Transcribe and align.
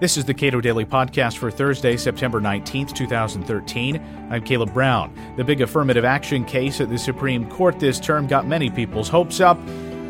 This 0.00 0.16
is 0.16 0.24
the 0.24 0.34
Cato 0.34 0.60
Daily 0.60 0.84
Podcast 0.84 1.38
for 1.38 1.50
Thursday, 1.50 1.96
September 1.96 2.40
19th, 2.40 2.94
2013. 2.94 4.28
I'm 4.30 4.44
Caleb 4.44 4.72
Brown. 4.72 5.12
The 5.36 5.42
big 5.42 5.60
affirmative 5.60 6.04
action 6.04 6.44
case 6.44 6.80
at 6.80 6.88
the 6.88 6.96
Supreme 6.96 7.50
Court 7.50 7.80
this 7.80 7.98
term 7.98 8.28
got 8.28 8.46
many 8.46 8.70
people's 8.70 9.08
hopes 9.08 9.40
up, 9.40 9.58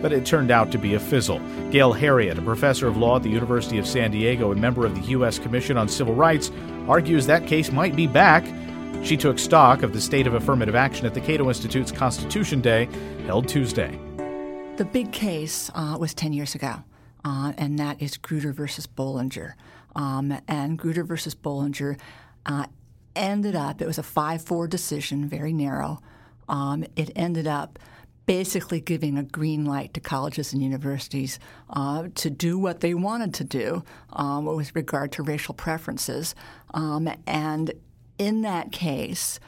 but 0.02 0.12
it 0.12 0.26
turned 0.26 0.50
out 0.50 0.70
to 0.72 0.78
be 0.78 0.92
a 0.92 1.00
fizzle. 1.00 1.38
Gail 1.70 1.94
Heriot, 1.94 2.36
a 2.36 2.42
professor 2.42 2.86
of 2.86 2.98
law 2.98 3.16
at 3.16 3.22
the 3.22 3.30
University 3.30 3.78
of 3.78 3.86
San 3.86 4.10
Diego 4.10 4.52
and 4.52 4.60
member 4.60 4.84
of 4.84 4.94
the 4.94 5.08
U.S. 5.12 5.38
Commission 5.38 5.78
on 5.78 5.88
Civil 5.88 6.14
Rights, 6.14 6.50
argues 6.86 7.24
that 7.24 7.46
case 7.46 7.72
might 7.72 7.96
be 7.96 8.06
back. 8.06 8.44
She 9.02 9.16
took 9.16 9.38
stock 9.38 9.82
of 9.82 9.94
the 9.94 10.02
state 10.02 10.26
of 10.26 10.34
affirmative 10.34 10.74
action 10.74 11.06
at 11.06 11.14
the 11.14 11.22
Cato 11.22 11.48
Institute's 11.48 11.92
Constitution 11.92 12.60
Day, 12.60 12.90
held 13.24 13.48
Tuesday. 13.48 13.98
The 14.76 14.84
big 14.84 15.12
case 15.12 15.70
uh, 15.74 15.96
was 15.98 16.12
10 16.12 16.34
years 16.34 16.54
ago, 16.54 16.84
uh, 17.24 17.52
and 17.58 17.78
that 17.78 18.00
is 18.00 18.16
Grutter 18.16 18.52
versus 18.52 18.86
Bollinger. 18.86 19.54
Um, 19.94 20.38
and 20.46 20.78
Grutter 20.78 21.06
versus 21.06 21.34
Bollinger 21.34 21.98
uh, 22.46 22.66
ended 23.16 23.56
up, 23.56 23.82
it 23.82 23.86
was 23.86 23.98
a 23.98 24.02
5 24.02 24.42
4 24.42 24.68
decision, 24.68 25.28
very 25.28 25.52
narrow. 25.52 26.00
Um, 26.48 26.84
it 26.96 27.10
ended 27.14 27.46
up 27.46 27.78
basically 28.28 28.78
giving 28.78 29.16
a 29.16 29.22
green 29.22 29.64
light 29.64 29.94
to 29.94 30.00
colleges 30.00 30.52
and 30.52 30.62
universities 30.62 31.38
uh, 31.70 32.08
to 32.14 32.28
do 32.28 32.58
what 32.58 32.80
they 32.80 32.92
wanted 32.92 33.32
to 33.32 33.42
do 33.42 33.82
um, 34.12 34.44
with 34.44 34.76
regard 34.76 35.10
to 35.10 35.22
racial 35.22 35.54
preferences. 35.54 36.34
Um, 36.74 37.08
and 37.26 37.72
in 38.18 38.42
that 38.42 38.70
case, 38.70 39.40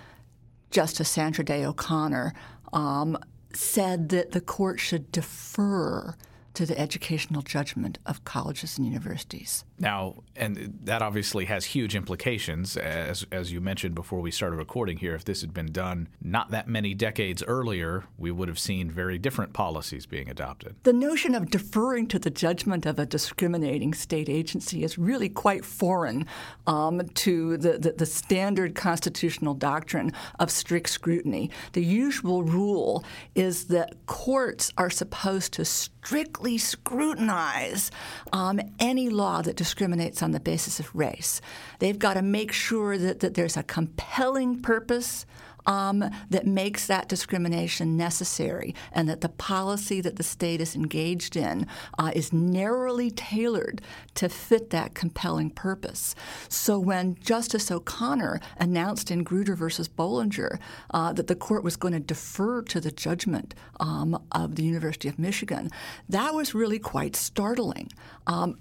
Justice 0.70 1.10
Sandra 1.10 1.44
Day 1.44 1.64
O'Connor 1.64 2.32
um, 2.72 3.18
said 3.52 4.08
that 4.10 4.32
the 4.32 4.40
court 4.40 4.80
should 4.80 5.12
defer 5.12 6.14
to 6.54 6.66
the 6.66 6.78
educational 6.78 7.42
judgment 7.42 7.98
of 8.06 8.24
colleges 8.24 8.76
and 8.76 8.86
universities. 8.86 9.64
Now, 9.78 10.22
and 10.36 10.78
that 10.84 11.02
obviously 11.02 11.46
has 11.46 11.64
huge 11.66 11.94
implications, 11.94 12.76
as, 12.76 13.26
as 13.30 13.52
you 13.52 13.60
mentioned 13.60 13.94
before 13.94 14.20
we 14.20 14.30
started 14.30 14.56
recording 14.56 14.98
here. 14.98 15.14
If 15.14 15.24
this 15.24 15.40
had 15.40 15.54
been 15.54 15.72
done 15.72 16.08
not 16.20 16.50
that 16.50 16.68
many 16.68 16.94
decades 16.94 17.42
earlier, 17.46 18.04
we 18.18 18.30
would 18.30 18.48
have 18.48 18.58
seen 18.58 18.90
very 18.90 19.18
different 19.18 19.52
policies 19.52 20.06
being 20.06 20.28
adopted. 20.28 20.74
The 20.82 20.92
notion 20.92 21.34
of 21.34 21.50
deferring 21.50 22.08
to 22.08 22.18
the 22.18 22.30
judgment 22.30 22.84
of 22.86 22.98
a 22.98 23.06
discriminating 23.06 23.94
state 23.94 24.28
agency 24.28 24.82
is 24.82 24.98
really 24.98 25.28
quite 25.28 25.64
foreign 25.64 26.26
um, 26.66 27.00
to 27.14 27.56
the, 27.56 27.78
the, 27.78 27.92
the 27.92 28.06
standard 28.06 28.74
constitutional 28.74 29.54
doctrine 29.54 30.12
of 30.38 30.50
strict 30.50 30.90
scrutiny. 30.90 31.50
The 31.72 31.84
usual 31.84 32.42
rule 32.42 33.04
is 33.34 33.66
that 33.66 33.94
courts 34.06 34.72
are 34.76 34.90
supposed 34.90 35.52
to 35.54 35.64
strictly 35.64 36.39
scrutinize 36.58 37.90
um, 38.32 38.60
any 38.78 39.08
law 39.08 39.42
that 39.42 39.56
discriminates 39.56 40.22
on 40.22 40.30
the 40.30 40.40
basis 40.40 40.80
of 40.80 40.94
race. 40.94 41.40
They've 41.78 41.98
got 41.98 42.14
to 42.14 42.22
make 42.22 42.52
sure 42.52 42.98
that, 42.98 43.20
that 43.20 43.34
there's 43.34 43.56
a 43.56 43.62
compelling 43.62 44.60
purpose 44.60 45.26
um, 45.66 46.04
that 46.30 46.46
makes 46.46 46.86
that 46.86 47.08
discrimination 47.08 47.96
necessary 47.96 48.74
and 48.92 49.08
that 49.08 49.20
the 49.20 49.28
policy 49.28 50.00
that 50.00 50.16
the 50.16 50.22
state 50.22 50.60
is 50.60 50.74
engaged 50.74 51.36
in 51.36 51.66
uh, 51.98 52.12
is 52.14 52.32
narrowly 52.32 53.10
tailored 53.10 53.80
to 54.14 54.28
fit 54.28 54.70
that 54.70 54.94
compelling 54.94 55.50
purpose. 55.50 56.14
So 56.48 56.78
when 56.78 57.16
Justice 57.16 57.70
O'Connor 57.70 58.40
announced 58.58 59.10
in 59.10 59.24
Grutter 59.24 59.56
versus 59.56 59.88
Bollinger 59.88 60.58
uh, 60.90 61.12
that 61.12 61.26
the 61.26 61.36
court 61.36 61.64
was 61.64 61.76
going 61.76 61.94
to 61.94 62.00
defer 62.00 62.62
to 62.62 62.80
the 62.80 62.90
judgment 62.90 63.54
um, 63.78 64.20
of 64.32 64.56
the 64.56 64.62
University 64.62 65.08
of 65.08 65.18
Michigan, 65.18 65.70
that 66.08 66.34
was 66.34 66.54
really 66.54 66.78
quite 66.78 67.16
startling. 67.16 67.90
Um, 68.26 68.58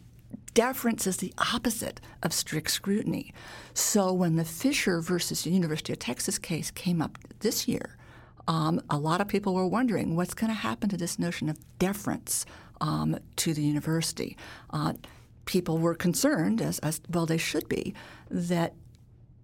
deference 0.50 1.08
is 1.08 1.18
the 1.18 1.34
opposite 1.54 2.02
of 2.24 2.34
strict 2.34 2.72
scrutiny. 2.72 3.34
So 3.74 4.12
when 4.14 4.36
the 4.36 4.46
Fisher 4.46 5.02
versus 5.02 5.46
University 5.46 5.94
of 5.94 6.00
Texas 6.00 6.38
case 6.38 6.72
came 6.72 7.02
up 7.02 7.18
this 7.40 7.68
year, 7.68 7.98
um, 8.48 8.82
a 8.90 8.98
lot 8.98 9.22
of 9.22 9.28
people 9.28 9.54
were 9.54 9.68
wondering 9.68 10.16
what's 10.16 10.34
going 10.34 10.50
to 10.50 10.58
happen 10.58 10.90
to 10.90 10.98
this 10.98 11.20
notion 11.20 11.50
of 11.50 11.58
deference 11.78 12.46
um, 12.82 13.18
to 13.38 13.54
the 13.54 13.62
university. 13.62 14.36
Uh, 14.72 14.94
people 15.46 15.78
were 15.78 15.96
concerned, 15.96 16.62
as, 16.62 16.80
as 16.80 17.02
well 17.10 17.26
they 17.26 17.38
should 17.38 17.68
be, 17.70 17.94
that 18.30 18.74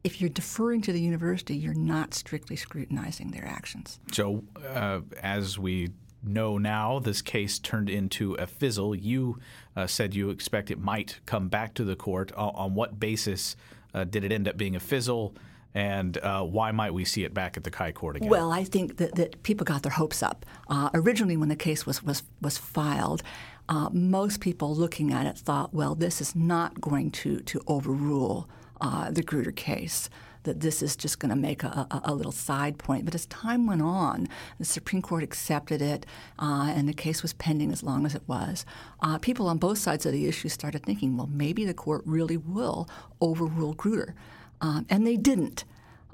if 0.04 0.22
you're 0.22 0.30
deferring 0.30 0.82
to 0.82 0.92
the 0.92 1.02
university, 1.02 1.56
you're 1.56 1.74
not 1.74 2.14
strictly 2.14 2.56
scrutinizing 2.56 3.32
their 3.32 3.46
actions. 3.46 4.00
So, 4.12 4.44
uh, 4.64 5.02
as 5.22 5.58
we 5.58 5.90
know 6.28 6.58
now 6.58 7.00
this 7.00 7.22
case 7.22 7.60
turned 7.60 7.90
into 7.90 8.34
a 8.36 8.48
fizzle. 8.48 8.96
You 8.96 9.40
uh, 9.76 9.88
said 9.88 10.16
you 10.16 10.30
expect 10.30 10.72
it 10.72 10.80
might 10.80 11.20
come 11.26 11.48
back 11.50 11.74
to 11.76 11.84
the 11.84 11.96
court. 11.96 12.32
On, 12.34 12.52
on 12.56 12.76
what 12.76 13.00
basis 13.00 13.56
uh, 13.94 14.04
did 14.04 14.24
it 14.24 14.32
end 14.32 14.48
up 14.48 14.58
being 14.58 14.76
a 14.76 14.80
fizzle? 14.80 15.36
And 15.74 16.18
uh, 16.20 16.44
why 16.44 16.72
might 16.72 16.94
we 16.94 17.04
see 17.04 17.26
it 17.26 17.34
back 17.34 17.58
at 17.58 17.66
the 17.66 17.72
High 17.76 17.92
Court 17.92 18.16
again? 18.16 18.30
Well, 18.30 18.50
I 18.50 18.64
think 18.64 18.96
that, 18.96 19.16
that 19.16 19.44
people 19.44 19.66
got 19.66 19.84
their 19.84 19.92
hopes 19.92 20.24
up. 20.24 20.46
Uh, 20.70 20.90
originally, 20.94 21.36
when 21.36 21.50
the 21.50 21.56
case 21.56 21.86
was, 21.86 22.02
was, 22.02 22.24
was 22.42 22.58
filed, 22.58 23.22
uh, 23.68 23.90
most 23.92 24.40
people 24.40 24.74
looking 24.74 25.12
at 25.12 25.26
it 25.26 25.38
thought, 25.38 25.74
well, 25.74 25.94
this 25.94 26.22
is 26.22 26.34
not 26.34 26.80
going 26.80 27.12
to, 27.12 27.42
to 27.42 27.62
overrule 27.68 28.50
uh, 28.80 29.12
the 29.12 29.22
Grutter 29.22 29.54
case 29.54 30.10
that 30.46 30.62
this 30.62 30.82
is 30.82 30.96
just 30.96 31.20
going 31.20 31.30
to 31.30 31.36
make 31.36 31.64
a, 31.64 31.88
a, 31.92 32.02
a, 32.06 32.16
little 32.16 32.32
side 32.32 32.78
point. 32.78 33.06
But 33.06 33.14
as 33.14 33.26
time 33.28 33.68
went 33.68 33.82
on, 33.82 34.28
the 34.58 34.66
Supreme 34.66 35.02
Court 35.02 35.24
accepted 35.24 35.82
it, 35.82 36.06
uh, 36.40 36.74
and 36.76 36.88
the 36.88 36.94
case 36.94 37.22
was 37.22 37.34
pending 37.34 37.72
as 37.72 37.84
long 37.84 38.06
as 38.06 38.16
it 38.16 38.24
was. 38.28 38.66
Uh, 39.02 39.18
people 39.18 39.48
on 39.48 39.58
both 39.58 39.78
sides 39.78 40.06
of 40.06 40.14
the 40.14 40.28
issue 40.28 40.50
started 40.50 40.84
thinking, 40.84 41.18
well, 41.18 41.30
maybe 41.32 41.66
the 41.66 41.74
court 41.74 42.02
really 42.06 42.38
will 42.38 42.90
overrule 43.22 43.76
Grutter. 43.76 44.14
Um, 44.62 44.86
and 44.90 45.06
they 45.06 45.18
didn't. 45.18 45.66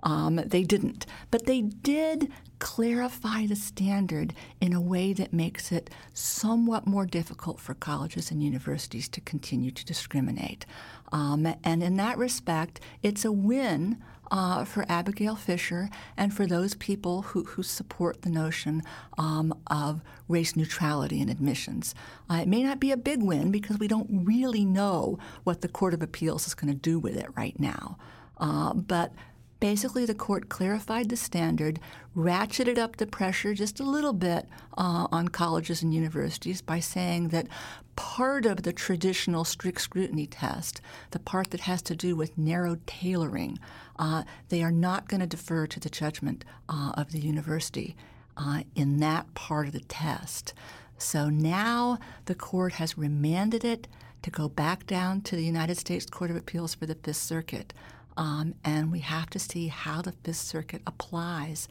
Um, 0.03 0.37
they 0.37 0.63
didn't. 0.63 1.05
But 1.29 1.45
they 1.45 1.61
did 1.61 2.31
clarify 2.59 3.45
the 3.45 3.55
standard 3.55 4.33
in 4.59 4.73
a 4.73 4.81
way 4.81 5.13
that 5.13 5.33
makes 5.33 5.71
it 5.71 5.89
somewhat 6.13 6.85
more 6.85 7.05
difficult 7.05 7.59
for 7.59 7.73
colleges 7.73 8.31
and 8.31 8.43
universities 8.43 9.09
to 9.09 9.21
continue 9.21 9.71
to 9.71 9.85
discriminate. 9.85 10.65
Um, 11.11 11.55
and 11.63 11.83
in 11.83 11.97
that 11.97 12.17
respect, 12.17 12.79
it's 13.01 13.25
a 13.25 13.31
win 13.31 13.97
uh, 14.31 14.63
for 14.63 14.85
Abigail 14.89 15.35
Fisher 15.35 15.89
and 16.17 16.33
for 16.33 16.47
those 16.47 16.73
people 16.75 17.21
who, 17.21 17.43
who 17.43 17.61
support 17.61 18.21
the 18.21 18.29
notion 18.29 18.81
um, 19.17 19.53
of 19.67 20.01
race 20.27 20.55
neutrality 20.55 21.19
in 21.19 21.29
admissions. 21.29 21.93
Uh, 22.29 22.35
it 22.35 22.47
may 22.47 22.63
not 22.63 22.79
be 22.79 22.91
a 22.91 22.97
big 22.97 23.21
win 23.21 23.51
because 23.51 23.77
we 23.77 23.87
don't 23.87 24.09
really 24.09 24.65
know 24.65 25.19
what 25.43 25.61
the 25.61 25.67
Court 25.67 25.93
of 25.93 26.01
Appeals 26.01 26.47
is 26.47 26.55
going 26.55 26.73
to 26.73 26.79
do 26.79 26.97
with 26.97 27.17
it 27.17 27.27
right 27.35 27.59
now. 27.59 27.97
Uh, 28.37 28.73
but 28.73 29.13
Basically, 29.61 30.07
the 30.07 30.15
court 30.15 30.49
clarified 30.49 31.09
the 31.09 31.15
standard, 31.15 31.79
ratcheted 32.17 32.79
up 32.79 32.97
the 32.97 33.05
pressure 33.05 33.53
just 33.53 33.79
a 33.79 33.83
little 33.83 34.11
bit 34.11 34.47
uh, 34.75 35.07
on 35.11 35.27
colleges 35.27 35.83
and 35.83 35.93
universities 35.93 36.63
by 36.63 36.79
saying 36.79 37.27
that 37.27 37.47
part 37.95 38.47
of 38.47 38.63
the 38.63 38.73
traditional 38.73 39.45
strict 39.45 39.79
scrutiny 39.79 40.25
test, 40.25 40.81
the 41.11 41.19
part 41.19 41.51
that 41.51 41.61
has 41.61 41.83
to 41.83 41.95
do 41.95 42.15
with 42.15 42.39
narrow 42.39 42.75
tailoring, 42.87 43.59
uh, 43.99 44.23
they 44.49 44.63
are 44.63 44.71
not 44.71 45.07
going 45.07 45.21
to 45.21 45.27
defer 45.27 45.67
to 45.67 45.79
the 45.79 45.91
judgment 45.91 46.43
uh, 46.67 46.93
of 46.97 47.11
the 47.11 47.19
university 47.19 47.95
uh, 48.37 48.63
in 48.75 48.97
that 48.97 49.31
part 49.35 49.67
of 49.67 49.73
the 49.73 49.81
test. 49.81 50.55
So 50.97 51.29
now 51.29 51.99
the 52.25 52.33
court 52.33 52.73
has 52.73 52.97
remanded 52.97 53.63
it 53.63 53.87
to 54.23 54.31
go 54.31 54.49
back 54.49 54.87
down 54.87 55.21
to 55.21 55.35
the 55.35 55.45
United 55.45 55.77
States 55.77 56.07
Court 56.07 56.31
of 56.31 56.35
Appeals 56.35 56.73
for 56.73 56.87
the 56.87 56.95
Fifth 56.95 57.17
Circuit. 57.17 57.75
Um, 58.17 58.55
and 58.63 58.91
we 58.91 58.99
have 58.99 59.29
to 59.31 59.39
see 59.39 59.67
how 59.67 60.01
the 60.01 60.11
Fifth 60.11 60.37
Circuit 60.37 60.81
applies 60.85 61.67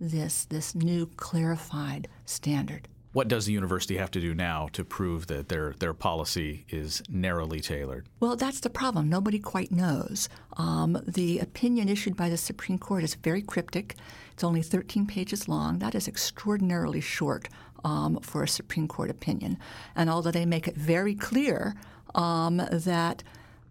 this, 0.00 0.44
this 0.44 0.74
new 0.74 1.06
clarified 1.16 2.08
standard. 2.26 2.88
What 3.12 3.28
does 3.28 3.46
the 3.46 3.52
university 3.52 3.96
have 3.96 4.10
to 4.10 4.20
do 4.20 4.34
now 4.34 4.68
to 4.72 4.84
prove 4.84 5.28
that 5.28 5.48
their, 5.48 5.74
their 5.78 5.94
policy 5.94 6.64
is 6.68 7.00
narrowly 7.08 7.60
tailored? 7.60 8.08
Well, 8.18 8.34
that's 8.34 8.58
the 8.58 8.70
problem. 8.70 9.08
Nobody 9.08 9.38
quite 9.38 9.70
knows. 9.70 10.28
Um, 10.56 11.00
the 11.06 11.38
opinion 11.38 11.88
issued 11.88 12.16
by 12.16 12.28
the 12.28 12.36
Supreme 12.36 12.76
Court 12.76 13.04
is 13.04 13.14
very 13.14 13.40
cryptic. 13.40 13.94
It's 14.32 14.42
only 14.42 14.62
13 14.62 15.06
pages 15.06 15.48
long. 15.48 15.78
That 15.78 15.94
is 15.94 16.08
extraordinarily 16.08 17.00
short 17.00 17.48
um, 17.84 18.18
for 18.20 18.42
a 18.42 18.48
Supreme 18.48 18.88
Court 18.88 19.10
opinion. 19.10 19.58
And 19.94 20.10
although 20.10 20.32
they 20.32 20.44
make 20.44 20.66
it 20.66 20.74
very 20.74 21.14
clear 21.14 21.76
um, 22.16 22.56
that 22.72 23.22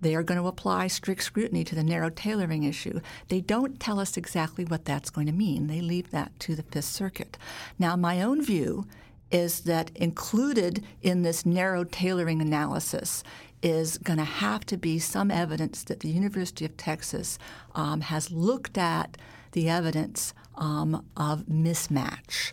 they 0.04 0.16
are 0.16 0.24
going 0.24 0.40
to 0.40 0.48
apply 0.48 0.88
strict 0.88 1.24
scrutiny 1.24 1.64
to 1.64 1.76
the 1.76 1.84
narrow 1.84 2.10
tailoring 2.10 2.64
issue. 2.64 3.00
They 3.30 3.42
don't 3.42 3.80
tell 3.80 4.00
us 4.00 4.18
exactly 4.18 4.66
what 4.66 4.86
that's 4.86 5.10
going 5.10 5.28
to 5.28 5.34
mean. 5.34 5.68
They 5.68 5.82
leave 5.82 6.12
that 6.12 6.38
to 6.42 6.56
the 6.56 6.64
Fifth 6.64 6.86
Circuit. 6.86 7.38
Now, 7.80 7.96
my 7.96 8.22
own 8.22 8.44
view 8.44 8.86
is 9.32 9.62
that 9.62 9.92
included 9.96 10.84
in 11.02 11.24
this 11.24 11.46
narrow 11.46 11.84
tailoring 11.84 12.42
analysis 12.42 13.24
is 13.64 13.98
going 13.98 14.20
to 14.20 14.26
have 14.26 14.66
to 14.66 14.78
be 14.78 15.00
some 15.00 15.32
evidence 15.32 15.84
that 15.86 16.02
the 16.02 16.10
University 16.10 16.66
of 16.66 16.78
Texas 16.78 17.40
um, 17.74 18.02
has 18.02 18.30
looked 18.30 18.78
at 18.78 19.18
the 19.54 19.70
evidence 19.70 20.34
um, 20.56 21.06
of 21.16 21.46
mismatch. 21.46 22.52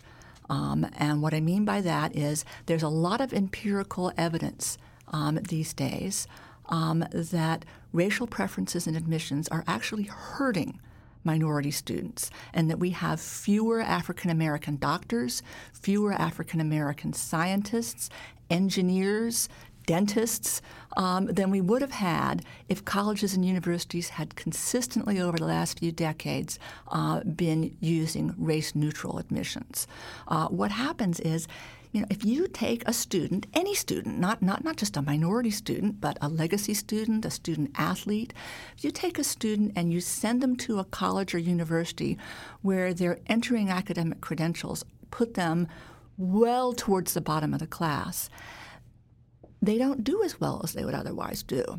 Um, 0.49 0.87
and 0.97 1.21
what 1.21 1.33
I 1.33 1.39
mean 1.39 1.65
by 1.65 1.81
that 1.81 2.15
is 2.15 2.45
there's 2.65 2.83
a 2.83 2.89
lot 2.89 3.21
of 3.21 3.33
empirical 3.33 4.11
evidence 4.17 4.77
um, 5.09 5.39
these 5.49 5.73
days 5.73 6.27
um, 6.71 7.05
that 7.13 7.65
racial 7.93 8.27
preferences 8.27 8.87
in 8.87 8.95
admissions 8.95 9.47
are 9.49 9.63
actually 9.67 10.03
hurting 10.03 10.79
minority 11.23 11.71
students, 11.71 12.31
and 12.53 12.69
that 12.69 12.79
we 12.79 12.89
have 12.89 13.21
fewer 13.21 13.79
African 13.79 14.31
American 14.31 14.77
doctors, 14.77 15.43
fewer 15.73 16.13
African 16.13 16.59
American 16.59 17.13
scientists, 17.13 18.09
engineers, 18.49 19.47
dentists 19.85 20.61
um, 20.97 21.25
than 21.27 21.49
we 21.49 21.61
would 21.61 21.81
have 21.81 21.91
had 21.91 22.43
if 22.69 22.85
colleges 22.85 23.33
and 23.33 23.45
universities 23.45 24.09
had 24.09 24.35
consistently 24.35 25.19
over 25.19 25.37
the 25.37 25.45
last 25.45 25.79
few 25.79 25.91
decades 25.91 26.59
uh, 26.89 27.21
been 27.23 27.75
using 27.79 28.33
race 28.37 28.75
neutral 28.75 29.17
admissions. 29.17 29.87
Uh, 30.27 30.47
what 30.47 30.71
happens 30.71 31.19
is 31.19 31.47
you 31.91 32.01
know, 32.01 32.07
if 32.09 32.23
you 32.23 32.47
take 32.47 32.87
a 32.87 32.93
student, 32.93 33.47
any 33.53 33.75
student, 33.75 34.17
not, 34.17 34.41
not, 34.41 34.63
not 34.63 34.77
just 34.77 34.95
a 34.95 35.01
minority 35.01 35.51
student, 35.51 35.99
but 35.99 36.17
a 36.21 36.29
legacy 36.29 36.73
student, 36.73 37.25
a 37.25 37.29
student 37.29 37.71
athlete, 37.75 38.33
if 38.77 38.83
you 38.83 38.91
take 38.91 39.19
a 39.19 39.23
student 39.23 39.73
and 39.75 39.91
you 39.91 39.99
send 39.99 40.41
them 40.41 40.55
to 40.55 40.79
a 40.79 40.85
college 40.85 41.35
or 41.35 41.37
university 41.37 42.17
where 42.61 42.93
their 42.93 43.19
entering 43.27 43.69
academic 43.69 44.21
credentials 44.21 44.85
put 45.09 45.33
them 45.33 45.67
well 46.17 46.71
towards 46.71 47.13
the 47.13 47.21
bottom 47.21 47.53
of 47.53 47.59
the 47.59 47.67
class, 47.67 48.29
they 49.61 49.77
don't 49.77 50.03
do 50.03 50.23
as 50.23 50.39
well 50.39 50.61
as 50.63 50.73
they 50.73 50.85
would 50.85 50.95
otherwise 50.95 51.43
do. 51.43 51.77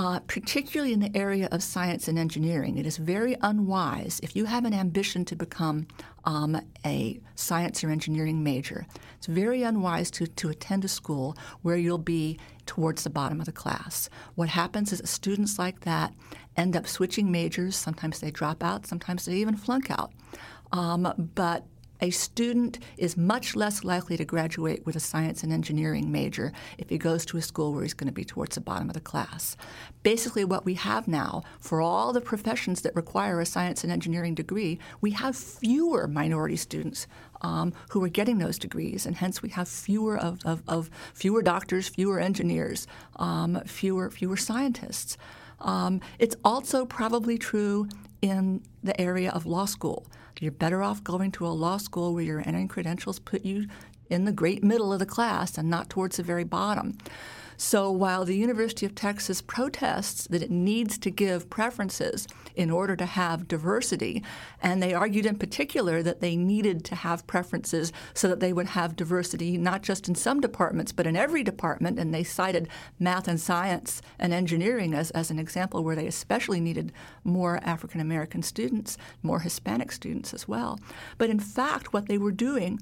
Uh, 0.00 0.18
particularly 0.20 0.94
in 0.94 1.00
the 1.00 1.14
area 1.14 1.46
of 1.52 1.62
science 1.62 2.08
and 2.08 2.18
engineering, 2.18 2.78
it 2.78 2.86
is 2.86 2.96
very 2.96 3.36
unwise 3.42 4.18
if 4.22 4.34
you 4.34 4.46
have 4.46 4.64
an 4.64 4.72
ambition 4.72 5.26
to 5.26 5.36
become 5.36 5.86
um, 6.24 6.58
a 6.86 7.20
science 7.34 7.84
or 7.84 7.90
engineering 7.90 8.42
major. 8.42 8.86
It's 9.18 9.26
very 9.26 9.62
unwise 9.62 10.10
to, 10.12 10.26
to 10.26 10.48
attend 10.48 10.86
a 10.86 10.88
school 10.88 11.36
where 11.60 11.76
you'll 11.76 11.98
be 11.98 12.38
towards 12.64 13.04
the 13.04 13.10
bottom 13.10 13.40
of 13.40 13.46
the 13.46 13.52
class. 13.52 14.08
What 14.36 14.48
happens 14.48 14.90
is 14.90 15.02
students 15.04 15.58
like 15.58 15.80
that 15.80 16.14
end 16.56 16.76
up 16.76 16.86
switching 16.86 17.30
majors. 17.30 17.76
Sometimes 17.76 18.20
they 18.20 18.30
drop 18.30 18.64
out, 18.64 18.86
sometimes 18.86 19.26
they 19.26 19.34
even 19.34 19.54
flunk 19.54 19.90
out. 19.90 20.12
Um, 20.72 21.30
but 21.34 21.66
a 22.00 22.10
student 22.10 22.78
is 22.96 23.16
much 23.16 23.54
less 23.54 23.84
likely 23.84 24.16
to 24.16 24.24
graduate 24.24 24.86
with 24.86 24.96
a 24.96 25.00
science 25.00 25.42
and 25.42 25.52
engineering 25.52 26.10
major 26.10 26.52
if 26.78 26.88
he 26.88 26.98
goes 26.98 27.26
to 27.26 27.36
a 27.36 27.42
school 27.42 27.72
where 27.72 27.82
he's 27.82 27.94
going 27.94 28.08
to 28.08 28.12
be 28.12 28.24
towards 28.24 28.54
the 28.54 28.60
bottom 28.60 28.88
of 28.88 28.94
the 28.94 29.00
class. 29.00 29.56
Basically, 30.02 30.44
what 30.44 30.64
we 30.64 30.74
have 30.74 31.06
now 31.06 31.42
for 31.58 31.80
all 31.80 32.12
the 32.12 32.20
professions 32.20 32.82
that 32.82 32.96
require 32.96 33.40
a 33.40 33.46
science 33.46 33.84
and 33.84 33.92
engineering 33.92 34.34
degree, 34.34 34.78
we 35.00 35.10
have 35.12 35.36
fewer 35.36 36.08
minority 36.08 36.56
students 36.56 37.06
um, 37.42 37.72
who 37.90 38.02
are 38.04 38.08
getting 38.08 38.38
those 38.38 38.58
degrees, 38.58 39.06
and 39.06 39.16
hence 39.16 39.42
we 39.42 39.50
have 39.50 39.68
fewer 39.68 40.16
of, 40.16 40.38
of, 40.44 40.62
of 40.68 40.90
fewer 41.14 41.42
doctors, 41.42 41.88
fewer 41.88 42.20
engineers, 42.20 42.86
um, 43.16 43.60
fewer 43.66 44.10
fewer 44.10 44.36
scientists. 44.36 45.16
Um, 45.60 46.00
it's 46.18 46.36
also 46.44 46.84
probably 46.84 47.38
true 47.38 47.88
in 48.22 48.62
the 48.82 48.98
area 49.00 49.30
of 49.30 49.46
law 49.46 49.64
school. 49.64 50.06
You're 50.40 50.52
better 50.52 50.82
off 50.82 51.04
going 51.04 51.32
to 51.32 51.46
a 51.46 51.48
law 51.48 51.76
school 51.76 52.14
where 52.14 52.24
your 52.24 52.42
entering 52.46 52.68
credentials 52.68 53.18
put 53.18 53.44
you 53.44 53.66
in 54.08 54.24
the 54.24 54.32
great 54.32 54.64
middle 54.64 54.92
of 54.92 54.98
the 54.98 55.06
class 55.06 55.58
and 55.58 55.68
not 55.68 55.90
towards 55.90 56.16
the 56.16 56.22
very 56.22 56.44
bottom. 56.44 56.96
So 57.62 57.90
while 57.90 58.24
the 58.24 58.38
University 58.38 58.86
of 58.86 58.94
Texas 58.94 59.42
protests 59.42 60.26
that 60.28 60.42
it 60.42 60.50
needs 60.50 60.96
to 60.96 61.10
give 61.10 61.50
preferences 61.50 62.26
in 62.56 62.70
order 62.70 62.96
to 62.96 63.04
have 63.04 63.48
diversity, 63.48 64.24
and 64.62 64.82
they 64.82 64.94
argued 64.94 65.26
in 65.26 65.36
particular 65.36 66.02
that 66.02 66.22
they 66.22 66.36
needed 66.36 66.86
to 66.86 66.94
have 66.94 67.26
preferences 67.26 67.92
so 68.14 68.28
that 68.28 68.40
they 68.40 68.54
would 68.54 68.68
have 68.68 68.96
diversity 68.96 69.58
not 69.58 69.82
just 69.82 70.08
in 70.08 70.14
some 70.14 70.40
departments 70.40 70.90
but 70.90 71.06
in 71.06 71.16
every 71.16 71.44
department, 71.44 71.98
and 71.98 72.14
they 72.14 72.24
cited 72.24 72.66
math 72.98 73.28
and 73.28 73.38
science 73.38 74.00
and 74.18 74.32
engineering 74.32 74.94
as, 74.94 75.10
as 75.10 75.30
an 75.30 75.38
example 75.38 75.84
where 75.84 75.96
they 75.96 76.06
especially 76.06 76.60
needed 76.60 76.92
more 77.24 77.60
African 77.62 78.00
American 78.00 78.42
students, 78.42 78.96
more 79.22 79.40
Hispanic 79.40 79.92
students 79.92 80.32
as 80.32 80.48
well. 80.48 80.80
But 81.18 81.28
in 81.28 81.38
fact, 81.38 81.92
what 81.92 82.08
they 82.08 82.16
were 82.16 82.32
doing 82.32 82.80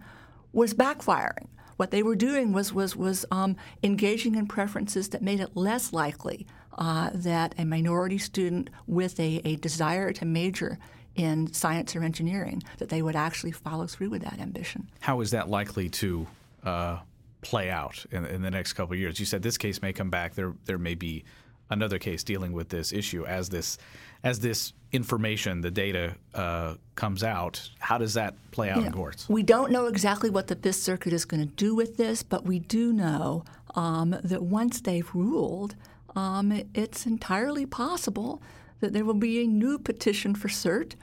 was 0.53 0.73
backfiring. 0.73 1.49
What 1.79 1.93
they 1.93 2.03
were 2.03 2.17
doing 2.17 2.53
was 2.53 2.75
was 2.75 2.97
was 2.97 3.25
um, 3.31 3.57
engaging 3.85 4.35
in 4.35 4.49
preferences 4.49 5.09
that 5.11 5.23
made 5.23 5.39
it 5.39 5.57
less 5.57 5.93
likely 5.93 6.45
uh, 6.77 7.11
that 7.15 7.55
a 7.57 7.65
minority 7.65 8.19
student 8.19 8.69
with 8.89 9.19
a, 9.21 9.41
a 9.45 9.57
desire 9.57 10.13
to 10.15 10.25
major 10.25 10.79
in 11.15 11.53
science 11.53 11.95
or 11.95 12.03
engineering 12.03 12.65
that 12.79 12.89
they 12.89 13.01
would 13.01 13.15
actually 13.15 13.53
follow 13.53 13.87
through 13.87 14.11
with 14.11 14.23
that 14.23 14.41
ambition. 14.41 14.91
How 15.01 15.21
is 15.21 15.31
that 15.31 15.49
likely 15.49 15.89
to 15.91 16.27
uh, 16.65 16.99
play 17.43 17.71
out 17.71 18.05
in, 18.11 18.25
in, 18.25 18.43
the 18.43 18.51
next 18.51 18.73
couple 18.73 18.95
of 18.95 18.99
years? 18.99 19.21
You 19.21 19.27
said 19.27 19.43
this 19.43 19.57
case 19.57 19.81
may 19.81 19.93
come 19.93 20.11
back. 20.11 20.35
There 20.35 20.55
there 20.65 20.79
may 20.79 20.97
be 20.97 21.23
another 21.71 21.99
case 21.99 22.23
dealing 22.23 22.53
with 22.53 22.69
this 22.69 22.93
issue 22.93 23.25
as 23.27 23.49
this 23.49 23.79
as 24.25 24.41
this 24.41 24.73
information, 24.91 25.61
the 25.61 25.71
data 25.71 26.17
uh, 26.35 26.75
comes 26.97 27.23
out. 27.23 27.71
How 27.79 27.99
does 27.99 28.15
that 28.15 28.35
play 28.51 28.71
out 28.71 28.81
you 28.81 28.87
in 28.87 28.93
courts? 28.93 29.29
We 29.29 29.43
don't 29.43 29.71
know 29.71 29.87
exactly 29.87 30.31
what 30.31 30.49
the 30.49 30.57
Fifth 30.57 30.77
Circuit 30.77 31.13
is 31.13 31.25
going 31.25 31.47
to 31.47 31.55
do 31.55 31.75
with 31.75 31.97
this, 31.97 32.23
but 32.23 32.45
we 32.45 32.59
do 32.59 32.93
know 32.93 33.45
um, 33.75 34.17
that 34.25 34.43
once 34.43 34.81
they've 34.81 35.09
ruled, 35.15 35.77
um, 36.17 36.63
it's 36.75 37.07
entirely 37.07 37.67
possible 37.67 38.43
that 38.81 38.93
there 38.93 39.05
will 39.05 39.15
be 39.15 39.43
a 39.43 39.47
new 39.47 39.79
petition 39.79 40.35
for 40.35 40.49
cert, 40.49 40.95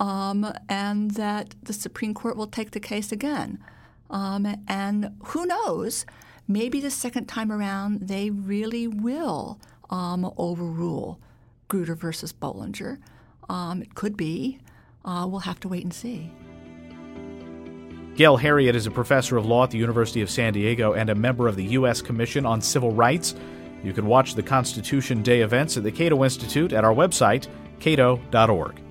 um, 0.00 0.52
and 0.68 1.12
that 1.12 1.54
the 1.62 1.72
Supreme 1.72 2.14
Court 2.14 2.36
will 2.36 2.46
take 2.46 2.72
the 2.72 2.80
case 2.80 3.12
again. 3.12 3.58
Um, 4.10 4.46
and 4.66 5.16
who 5.26 5.46
knows? 5.46 6.06
Maybe 6.46 6.80
the 6.80 6.90
second 6.90 7.26
time 7.26 7.50
around, 7.50 8.08
they 8.08 8.30
really 8.30 8.86
will 8.86 9.60
um, 9.90 10.32
overrule 10.36 11.18
Grutter 11.68 11.96
versus 11.96 12.32
Bollinger. 12.32 12.98
Um, 13.48 13.82
it 13.82 13.94
could 13.94 14.16
be. 14.16 14.58
Uh, 15.04 15.26
we'll 15.28 15.40
have 15.40 15.60
to 15.60 15.68
wait 15.68 15.84
and 15.84 15.92
see. 15.92 16.32
Gail 18.16 18.38
Heriot 18.38 18.74
is 18.74 18.86
a 18.86 18.90
professor 18.90 19.36
of 19.36 19.44
law 19.44 19.64
at 19.64 19.70
the 19.70 19.78
University 19.78 20.20
of 20.20 20.30
San 20.30 20.52
Diego 20.52 20.92
and 20.92 21.10
a 21.10 21.14
member 21.14 21.48
of 21.48 21.56
the 21.56 21.64
U.S. 21.64 22.00
Commission 22.00 22.46
on 22.46 22.60
Civil 22.60 22.92
Rights. 22.92 23.34
You 23.82 23.92
can 23.92 24.06
watch 24.06 24.34
the 24.34 24.42
Constitution 24.42 25.22
Day 25.22 25.40
events 25.40 25.76
at 25.76 25.82
the 25.82 25.90
Cato 25.90 26.22
Institute 26.22 26.72
at 26.72 26.84
our 26.84 26.94
website, 26.94 27.48
cato.org. 27.80 28.83